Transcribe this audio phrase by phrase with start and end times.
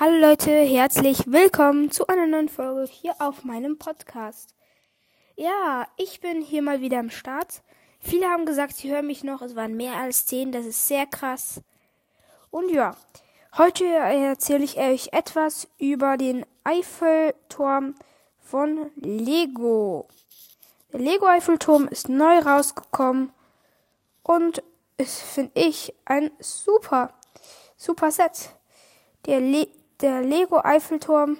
[0.00, 4.54] Hallo Leute, herzlich willkommen zu einer neuen Folge hier auf meinem Podcast.
[5.34, 7.62] Ja, ich bin hier mal wieder am Start.
[7.98, 9.42] Viele haben gesagt, sie hören mich noch.
[9.42, 11.62] Es waren mehr als zehn, das ist sehr krass.
[12.52, 12.96] Und ja,
[13.56, 17.96] heute erzähle ich euch etwas über den Eiffelturm
[18.38, 20.06] von Lego.
[20.92, 23.32] Der Lego Eiffelturm ist neu rausgekommen
[24.22, 24.62] und
[24.96, 27.14] ist, finde ich, ein super,
[27.76, 28.50] super Set.
[29.26, 29.66] Der, Le
[30.00, 31.38] der Lego Eiffelturm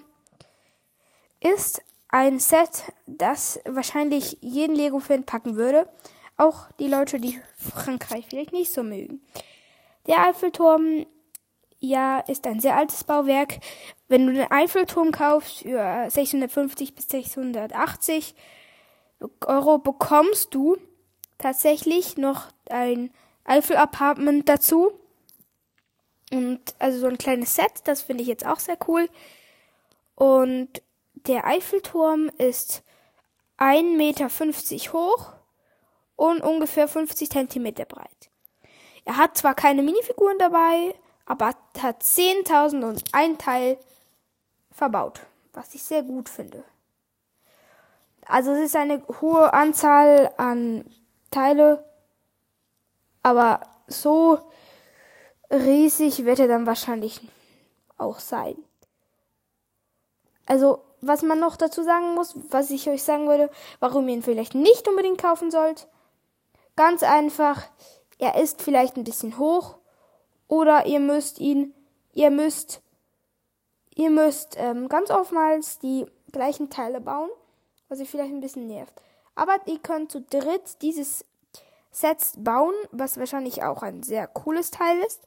[1.40, 5.88] ist ein Set, das wahrscheinlich jeden Lego-Fan packen würde.
[6.36, 9.20] Auch die Leute, die Frankreich vielleicht nicht so mögen.
[10.06, 11.06] Der Eiffelturm,
[11.80, 13.58] ja, ist ein sehr altes Bauwerk.
[14.08, 18.34] Wenn du den Eiffelturm kaufst für 650 bis 680
[19.46, 20.76] Euro, bekommst du
[21.36, 23.10] tatsächlich noch ein
[23.44, 24.92] Eiffel-Apartment dazu.
[26.30, 29.08] Und also so ein kleines Set, das finde ich jetzt auch sehr cool.
[30.14, 30.82] Und
[31.14, 32.82] der Eiffelturm ist
[33.58, 34.28] 1,50 Meter
[34.92, 35.32] hoch
[36.16, 38.30] und ungefähr 50 Zentimeter breit.
[39.04, 40.94] Er hat zwar keine Minifiguren dabei,
[41.24, 43.78] aber hat 10.000 und ein Teil
[44.70, 45.20] verbaut,
[45.52, 46.62] was ich sehr gut finde.
[48.26, 50.84] Also es ist eine hohe Anzahl an
[51.30, 51.84] Teile,
[53.22, 54.40] aber so
[55.50, 57.20] riesig wird er dann wahrscheinlich
[57.96, 58.56] auch sein.
[60.46, 64.22] Also, was man noch dazu sagen muss, was ich euch sagen würde, warum ihr ihn
[64.22, 65.88] vielleicht nicht unbedingt kaufen sollt.
[66.76, 67.64] Ganz einfach,
[68.18, 69.76] er ist vielleicht ein bisschen hoch
[70.48, 71.74] oder ihr müsst ihn,
[72.14, 72.80] ihr müsst,
[73.94, 77.30] ihr müsst ähm, ganz oftmals die gleichen Teile bauen,
[77.88, 78.94] was euch vielleicht ein bisschen nervt.
[79.34, 81.24] Aber ihr könnt zu dritt dieses
[81.90, 85.22] Sets bauen, was wahrscheinlich auch ein sehr cooles Teil ist.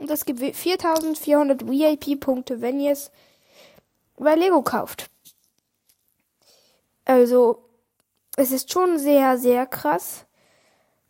[0.00, 3.10] Und es gibt 4400 VIP-Punkte, wenn ihr es
[4.16, 5.10] bei Lego kauft.
[7.04, 7.68] Also,
[8.36, 10.24] es ist schon sehr, sehr krass,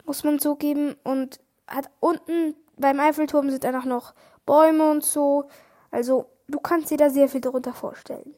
[0.04, 0.96] muss man zugeben.
[1.04, 4.12] Und hat unten beim Eiffelturm sind dann auch noch
[4.44, 5.44] Bäume und so.
[5.92, 8.34] Also, du kannst dir da sehr viel darunter vorstellen.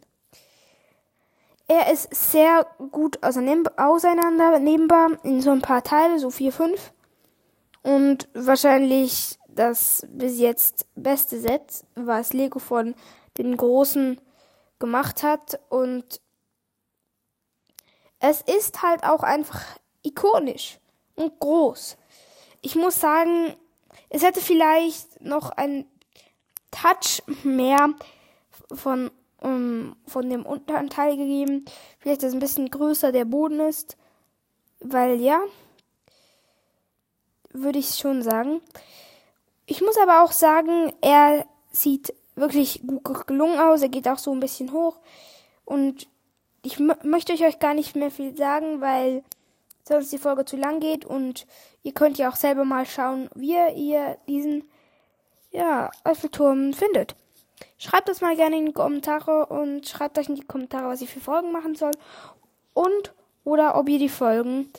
[1.67, 4.57] Er ist sehr gut auseinander
[5.23, 6.93] in so ein paar Teile, so vier, fünf.
[7.83, 12.95] Und wahrscheinlich das bis jetzt beste Set, was Lego von
[13.39, 14.21] den Großen
[14.79, 15.61] gemacht hat.
[15.69, 16.21] Und
[18.19, 19.63] es ist halt auch einfach
[20.03, 20.79] ikonisch
[21.17, 21.97] und groß.
[22.61, 23.57] Ich muss sagen,
[24.09, 25.87] es hätte vielleicht noch ein
[26.71, 27.91] Touch mehr
[28.73, 29.11] von,
[29.41, 31.65] um, von dem unteren Teil gegeben.
[31.99, 33.97] Vielleicht, dass ein bisschen größer der Boden ist.
[34.81, 35.41] Weil ja,
[37.53, 38.61] würde ich schon sagen.
[39.67, 43.83] Ich muss aber auch sagen, er sieht wirklich gut gelungen aus.
[43.83, 44.97] Er geht auch so ein bisschen hoch.
[45.65, 46.09] Und
[46.63, 49.23] ich möchte euch gar nicht mehr viel sagen, weil
[49.85, 51.05] sonst die Folge zu lang geht.
[51.05, 51.47] Und
[51.83, 54.65] ihr könnt ja auch selber mal schauen, wie ihr diesen
[55.51, 57.15] ja, Eiffelturm findet.
[57.79, 61.11] Schreibt das mal gerne in die Kommentare und schreibt euch in die Kommentare, was ich
[61.11, 61.93] für Folgen machen soll.
[62.75, 63.13] Und
[63.45, 64.71] oder ob ihr die Folgen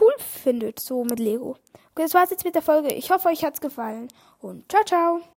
[0.00, 1.56] cool findet, so mit Lego.
[1.92, 2.92] Okay, das war's jetzt mit der Folge.
[2.92, 4.08] Ich hoffe, euch hat's gefallen.
[4.40, 5.33] Und ciao, ciao.